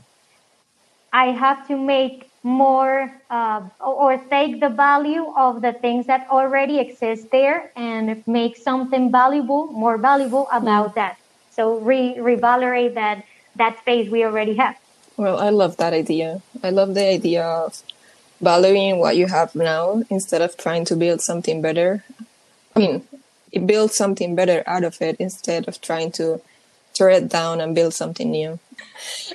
[1.13, 6.79] I have to make more uh, or take the value of the things that already
[6.79, 10.95] exist there and make something valuable, more valuable about mm.
[10.95, 11.17] that.
[11.51, 13.23] So re revalorate that
[13.55, 14.77] that space we already have.
[15.15, 16.41] Well, I love that idea.
[16.63, 17.81] I love the idea of
[18.41, 22.03] valuing what you have now instead of trying to build something better.
[22.75, 23.07] I mean,
[23.65, 26.41] build something better out of it instead of trying to
[26.93, 28.59] tear it down and build something new.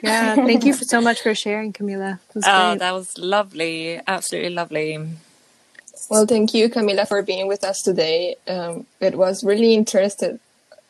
[0.03, 2.21] Yeah, thank you so much for sharing, Camila.
[2.47, 4.01] Oh, that was lovely.
[4.07, 5.09] Absolutely lovely.
[6.09, 8.37] Well, thank you, Camila, for being with us today.
[8.47, 10.41] Um, it was really interesting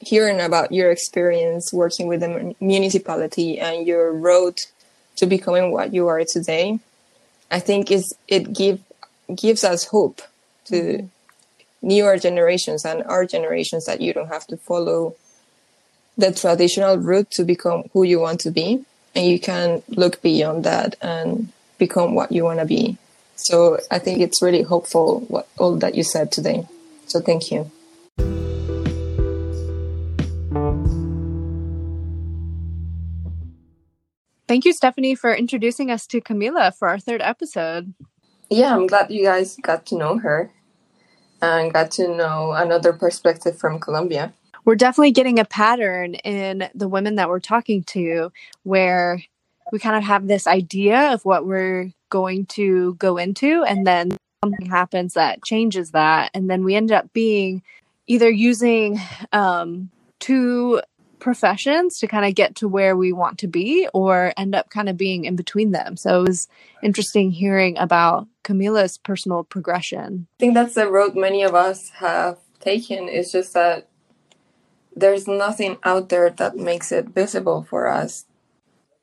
[0.00, 4.60] hearing about your experience working with the municipality and your road
[5.16, 6.78] to becoming what you are today,
[7.50, 8.80] I think is it give
[9.34, 10.22] gives us hope
[10.66, 11.06] to mm-hmm.
[11.82, 15.16] newer generations and our generations that you don't have to follow
[16.18, 20.64] the traditional route to become who you want to be and you can look beyond
[20.64, 22.98] that and become what you want to be.
[23.36, 26.66] So I think it's really hopeful what all that you said today.
[27.06, 27.70] So thank you.
[34.48, 37.94] Thank you, Stephanie, for introducing us to Camila for our third episode.
[38.50, 40.50] Yeah, I'm glad you guys got to know her
[41.40, 44.32] and got to know another perspective from Colombia.
[44.68, 48.30] We're definitely getting a pattern in the women that we're talking to
[48.64, 49.22] where
[49.72, 54.10] we kind of have this idea of what we're going to go into, and then
[54.44, 56.32] something happens that changes that.
[56.34, 57.62] And then we end up being
[58.06, 59.00] either using
[59.32, 59.88] um,
[60.20, 60.82] two
[61.18, 64.90] professions to kind of get to where we want to be or end up kind
[64.90, 65.96] of being in between them.
[65.96, 66.46] So it was
[66.82, 70.26] interesting hearing about Camila's personal progression.
[70.38, 73.08] I think that's the road many of us have taken.
[73.08, 73.87] It's just that
[75.00, 78.26] there's nothing out there that makes it visible for us.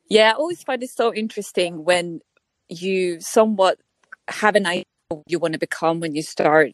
[0.09, 2.21] Yeah, I always find it so interesting when
[2.69, 3.79] you somewhat
[4.27, 4.85] have an idea
[5.27, 6.71] you want to become when you start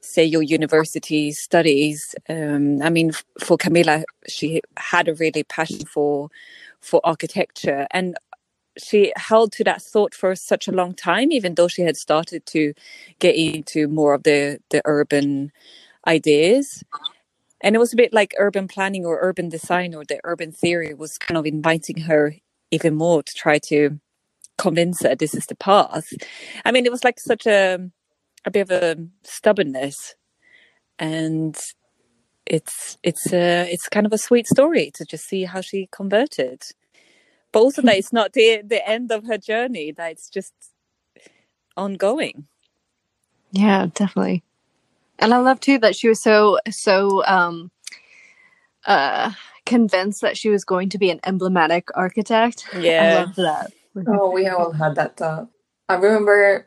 [0.00, 6.30] say your university studies um, i mean for camila she had a really passion for
[6.80, 8.16] for architecture and
[8.78, 12.44] she held to that thought for such a long time even though she had started
[12.46, 12.72] to
[13.18, 15.52] get into more of the the urban
[16.06, 16.82] ideas
[17.60, 20.94] and it was a bit like urban planning or urban design or the urban theory
[20.94, 22.34] was kind of inviting her
[22.70, 23.98] even more to try to
[24.58, 26.12] convince her this is the path
[26.64, 27.78] i mean it was like such a
[28.46, 30.14] a bit of a stubbornness,
[30.98, 31.58] and
[32.46, 36.62] it's it's a it's kind of a sweet story to just see how she converted.
[37.52, 40.54] But also that it's not the the end of her journey; that it's just
[41.76, 42.46] ongoing.
[43.52, 44.42] Yeah, definitely.
[45.18, 47.70] And I love too that she was so so um
[48.84, 49.32] uh
[49.64, 52.66] convinced that she was going to be an emblematic architect.
[52.78, 53.02] Yeah.
[53.02, 53.72] I love that.
[54.06, 55.48] Oh, we all had that thought.
[55.88, 56.66] I remember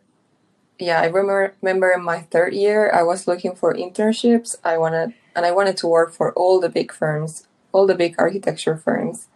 [0.80, 4.56] yeah, I remember remember in my third year I was looking for internships.
[4.64, 8.16] I wanted and I wanted to work for all the big firms, all the big
[8.18, 9.28] architecture firms.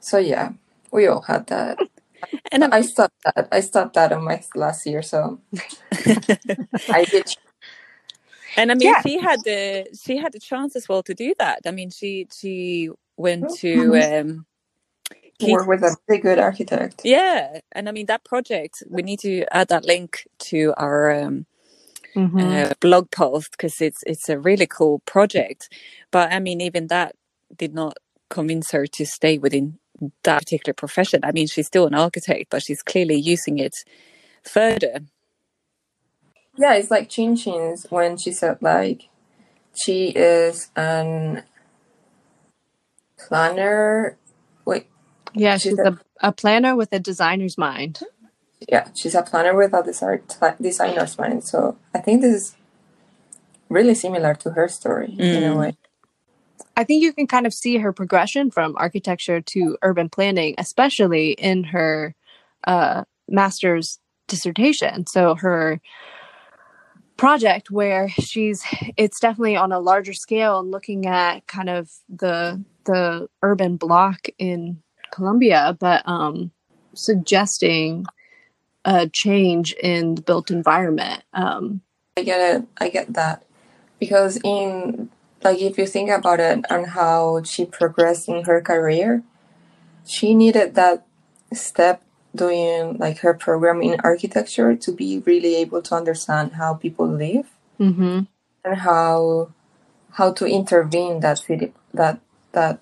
[0.00, 0.52] So yeah,
[0.90, 1.78] we all had that.
[2.50, 3.48] And I stopped that.
[3.52, 5.40] I stopped that on my last year, so
[6.88, 7.36] I did.
[8.56, 9.02] And I mean, yeah.
[9.02, 11.60] she had the she had the chance as well to do that.
[11.66, 14.46] I mean, she she went oh, to um,
[15.42, 17.02] work with a really good architect.
[17.04, 18.82] Yeah, and I mean that project.
[18.88, 21.46] We need to add that link to our um,
[22.14, 22.38] mm-hmm.
[22.38, 25.68] uh, blog post because it's it's a really cool project.
[26.10, 27.16] But I mean, even that
[27.56, 27.96] did not
[28.30, 29.78] convince her to stay within
[30.24, 31.20] that particular profession.
[31.22, 33.74] I mean, she's still an architect, but she's clearly using it
[34.42, 35.00] further.
[36.56, 39.08] Yeah, it's like Chin Chin's when she said like
[39.74, 41.44] she is an
[43.18, 44.18] planner.
[44.66, 44.88] Wait,
[45.34, 48.00] Yeah, She's she's a- a, a planner with a designer's mind.
[48.68, 51.44] yeah, she's a planner with a desi- designer's mind.
[51.44, 52.56] So I think this is
[53.68, 55.58] really similar to her story in a Mm.
[55.58, 55.76] way.
[56.76, 61.32] I think you can kind of see her progression from architecture to urban planning, especially
[61.32, 62.14] in her
[62.66, 65.06] uh, master's dissertation.
[65.06, 65.80] So her
[67.16, 68.64] project where she's
[68.96, 74.26] it's definitely on a larger scale and looking at kind of the the urban block
[74.38, 76.50] in Colombia, but um,
[76.94, 78.04] suggesting
[78.84, 81.22] a change in the built environment.
[81.32, 81.80] Um,
[82.16, 82.68] I get it.
[82.78, 83.44] I get that
[83.98, 85.10] because in
[85.42, 89.22] like if you think about it and how she progressed in her career,
[90.06, 91.06] she needed that
[91.52, 92.03] step
[92.34, 97.46] doing like her program in architecture to be really able to understand how people live
[97.78, 98.26] mhm.
[98.64, 99.48] and how
[100.10, 102.20] how to intervene that city that
[102.52, 102.80] that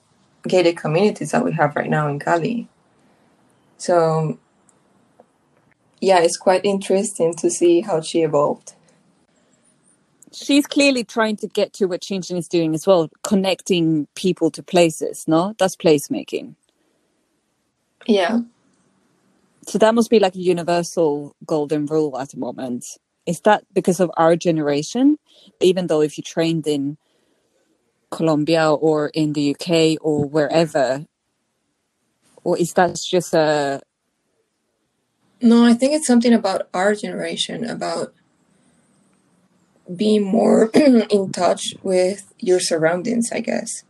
[0.48, 2.68] gated communities that we have right now in Cali.
[3.78, 4.38] So
[6.00, 8.74] yeah, it's quite interesting to see how she evolved.
[10.32, 14.62] She's clearly trying to get to what Chinchin is doing as well, connecting people to
[14.62, 15.54] places, no?
[15.58, 16.54] That's placemaking.
[18.06, 18.40] Yeah.
[19.64, 22.84] So that must be like a universal golden rule at the moment.
[23.26, 25.18] Is that because of our generation?
[25.60, 26.98] Even though if you trained in
[28.10, 31.06] Colombia or in the UK or wherever,
[32.44, 33.80] or is that just a
[35.40, 38.12] No, I think it's something about our generation, about
[39.94, 43.84] being more in touch with your surroundings, I guess.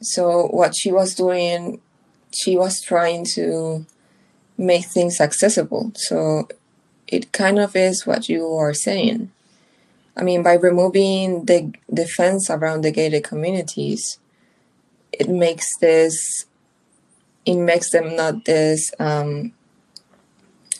[0.00, 1.80] So, what she was doing,
[2.30, 3.86] she was trying to
[4.58, 5.92] make things accessible.
[5.94, 6.48] So,
[7.06, 9.30] it kind of is what you are saying.
[10.16, 14.18] I mean, by removing the, the fence around the gated communities,
[15.12, 16.46] it makes this,
[17.46, 19.52] it makes them not this, um,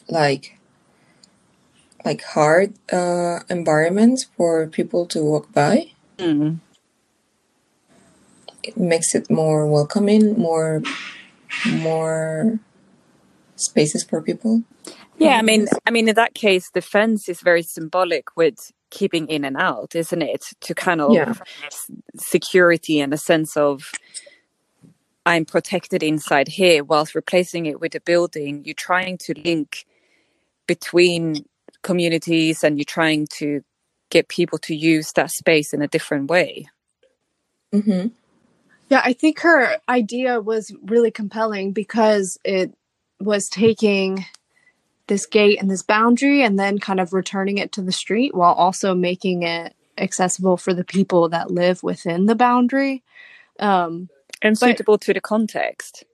[0.08, 0.58] like
[2.04, 5.92] like hard uh, environments for people to walk by.
[6.16, 6.58] Mm.
[8.62, 10.82] It makes it more welcoming, more
[11.66, 12.58] more
[13.58, 14.62] spaces for people.
[15.18, 19.28] Yeah, I mean, I mean, in that case, the fence is very symbolic with keeping
[19.28, 20.44] in and out, isn't it?
[20.62, 21.34] To kind of Yeah.
[22.16, 23.92] security and a sense of
[25.26, 28.64] I'm protected inside here, whilst replacing it with a building.
[28.64, 29.84] You're trying to link
[30.66, 31.44] between
[31.82, 33.62] communities, and you're trying to
[34.10, 36.68] get people to use that space in a different way.
[37.72, 38.06] hmm
[38.88, 42.74] Yeah, I think her idea was really compelling because it
[43.20, 44.24] was taking
[45.08, 48.52] this gate and this boundary and then kind of returning it to the street while
[48.54, 53.02] also making it accessible for the people that live within the boundary.
[53.58, 54.08] Um,
[54.40, 56.04] And But- suitable to the context.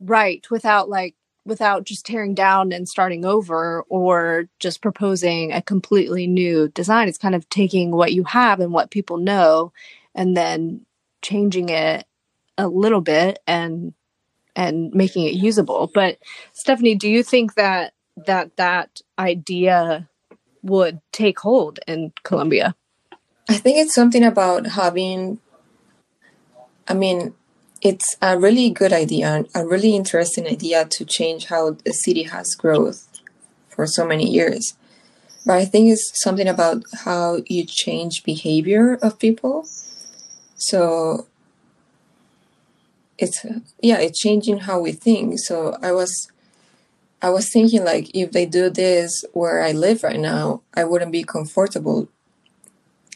[0.00, 1.14] right, without like
[1.46, 7.08] without just tearing down and starting over or just proposing a completely new design.
[7.08, 9.72] It's kind of taking what you have and what people know
[10.14, 10.84] and then
[11.22, 12.06] changing it
[12.58, 13.94] a little bit and
[14.58, 15.88] and making it usable.
[15.94, 16.18] But
[16.52, 17.94] Stephanie, do you think that
[18.26, 20.08] that that idea
[20.62, 22.74] would take hold in Colombia?
[23.48, 25.38] I think it's something about having.
[26.88, 27.34] I mean,
[27.82, 32.56] it's a really good idea, a really interesting idea to change how the city has
[32.56, 33.06] growth
[33.68, 34.74] for so many years.
[35.46, 39.68] But I think it's something about how you change behavior of people.
[40.56, 41.28] So
[43.18, 43.44] it's
[43.82, 45.38] yeah, it's changing how we think.
[45.38, 46.30] So I was
[47.20, 51.12] I was thinking like if they do this where I live right now, I wouldn't
[51.12, 52.08] be comfortable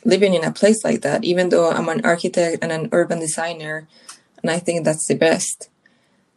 [0.04, 3.86] living in a place like that, even though I'm an architect and an urban designer,
[4.42, 5.70] and I think that's the best.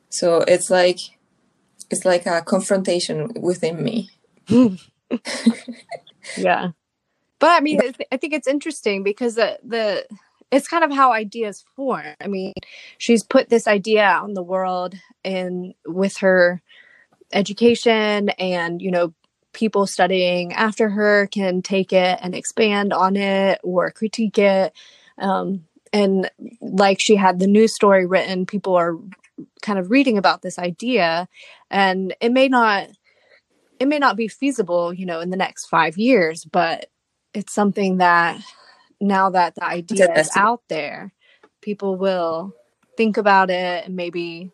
[0.09, 0.99] So it's like
[1.89, 4.09] it's like a confrontation within me.
[6.38, 6.70] Yeah.
[7.39, 7.80] But I mean,
[8.11, 10.05] I think it's interesting because the, the
[10.52, 12.16] it's kind of how ideas form.
[12.22, 12.54] I mean,
[12.98, 16.62] she's put this idea in the world and with her
[17.34, 19.14] education and, you know,
[19.54, 24.74] people studying after her can take it and expand on it or critique it.
[25.18, 26.30] Um, and
[26.62, 28.98] like she had the news story written, people are
[29.62, 31.28] kind of reading about this idea
[31.70, 32.88] and it may not
[33.78, 36.89] it may not be feasible, you know, in the next five years, but
[37.34, 38.39] it's something that
[39.02, 41.14] now that the idea is out there,
[41.62, 42.54] people will
[42.98, 44.52] think about it and maybe,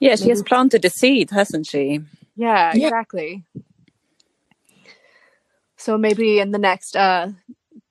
[0.00, 2.00] Yeah, she has planted a seed, hasn't she?
[2.36, 2.86] yeah, Yeah.
[2.86, 3.44] exactly.
[5.76, 7.28] So maybe in the next uh,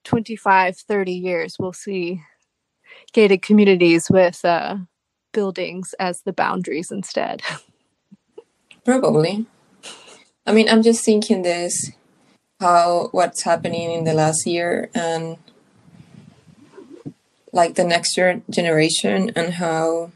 [0.05, 2.21] 25, 30 years, we'll see.
[3.13, 4.77] gated communities with uh,
[5.33, 7.41] buildings as the boundaries instead.
[8.85, 9.45] Probably.
[10.45, 11.91] I mean, I'm just thinking this
[12.59, 15.37] how what's happening in the last year and
[17.53, 18.17] like the next
[18.49, 20.11] generation and how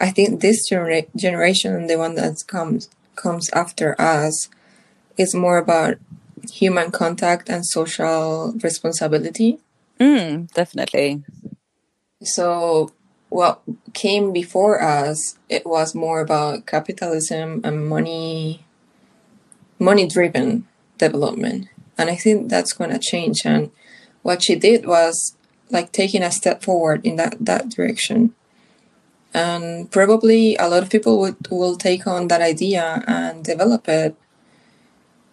[0.00, 4.48] I think this genera- generation, and the one that comes comes after us,
[5.16, 5.96] is more about
[6.52, 9.58] human contact and social responsibility.
[9.98, 11.22] Mm, definitely.
[12.22, 12.92] So
[13.30, 13.62] what
[13.94, 18.66] came before us, it was more about capitalism and money,
[19.78, 20.66] money driven
[20.98, 21.68] development.
[21.98, 23.42] And I think that's going to change.
[23.44, 23.70] And
[24.22, 25.36] what she did was
[25.70, 28.34] like taking a step forward in that, that direction.
[29.34, 34.16] And probably a lot of people would, will take on that idea and develop it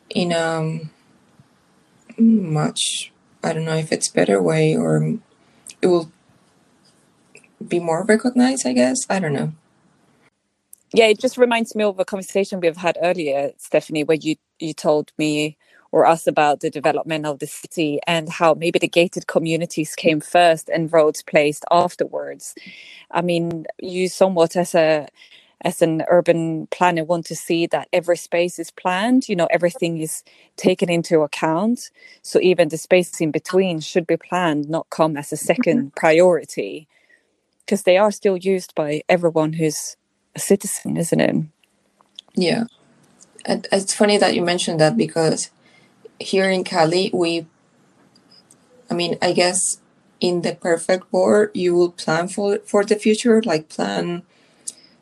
[0.09, 0.79] in a
[2.17, 3.11] much,
[3.43, 5.17] I don't know if it's better way or
[5.81, 6.11] it will
[7.65, 8.97] be more recognized, I guess.
[9.09, 9.53] I don't know.
[10.93, 14.73] Yeah, it just reminds me of a conversation we've had earlier, Stephanie, where you, you
[14.75, 15.57] told me
[15.93, 20.21] or us about the development of the city and how maybe the gated communities came
[20.21, 22.55] first and roads placed afterwards.
[23.11, 25.07] I mean, you somewhat as a
[25.63, 29.99] as an urban planner want to see that every space is planned you know everything
[29.99, 30.23] is
[30.57, 31.91] taken into account.
[32.23, 35.81] So even the spaces in between should be planned not come as a mm-hmm.
[35.81, 36.87] 2nd priority.
[37.65, 39.97] Because they are still used by everyone who's
[40.35, 41.35] a citizen isn't it
[42.35, 42.65] Yeah.
[43.45, 45.51] And it's funny that you mentioned that because
[46.19, 47.45] here in Cali, we,
[48.89, 49.79] I mean, I guess
[50.19, 54.23] in the perfect world, you will plan for for the future, like plan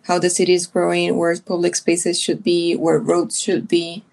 [0.04, 4.04] how the city is growing, where public spaces should be, where roads should be,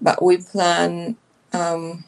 [0.00, 1.16] but we plan
[1.52, 2.04] um,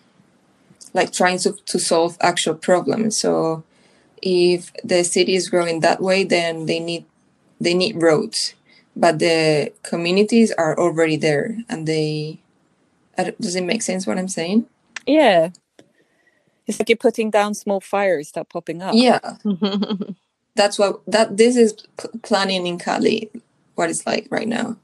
[0.95, 3.21] like trying to, to solve actual problems.
[3.21, 3.63] So
[4.23, 7.05] if the city is growing that way, then they need
[7.61, 8.55] they need roads,
[8.95, 12.41] but the communities are already there, and they
[13.41, 14.67] does it make sense what I'm saying?
[15.07, 15.51] yeah
[16.67, 19.21] it's like you're putting down small fires that popping up Yeah,
[20.55, 23.31] that's what that this is p- planning in Cali,
[23.77, 24.77] what it's like right now.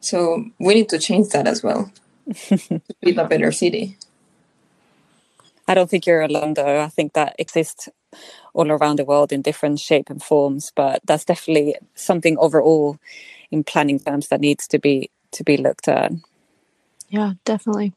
[0.00, 1.90] So we need to change that as well
[2.34, 3.96] to be a better city.
[5.66, 6.80] I don't think you're alone though.
[6.82, 7.88] I think that exists
[8.54, 12.98] all around the world in different shape and forms, but that's definitely something overall
[13.50, 16.12] in planning terms that needs to be to be looked at.
[17.08, 17.92] yeah, definitely.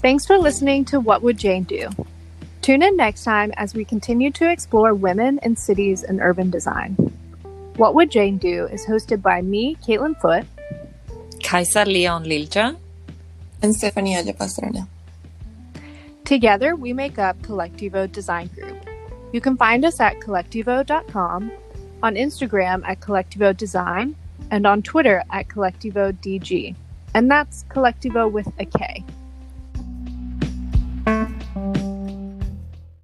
[0.00, 1.88] Thanks for listening to What Would Jane Do?
[2.60, 6.94] Tune in next time as we continue to explore women in cities and urban design.
[7.76, 10.46] What Would Jane Do is hosted by me, Caitlin Foote,
[11.42, 12.76] Kaisa Leon Lilja.
[13.62, 14.88] And Aya Pastrana.
[16.24, 18.86] Together, we make up Kollectivo Design Group.
[19.32, 21.52] You can find us at kollectivo.com,
[22.02, 24.16] on Instagram at Kollectivo Design,
[24.50, 26.74] and on Twitter at Kollectivo DG.
[27.14, 29.04] And that's Kollectivo with a K.